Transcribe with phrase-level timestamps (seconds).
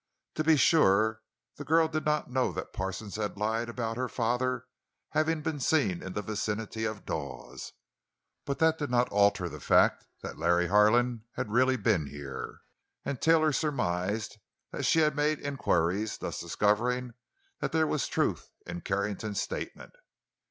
[0.33, 1.21] To be sure,
[1.57, 4.65] the girl did not know that Parsons had lied about her father
[5.09, 7.73] having been seen in the vicinity of Dawes;
[8.43, 12.61] but that did not alter the fact that Larry Harlan had really been here;
[13.05, 14.39] and Taylor surmised
[14.71, 17.11] that she had made inquiries, thus discovering
[17.59, 19.93] that there was truth in Carrington's statement.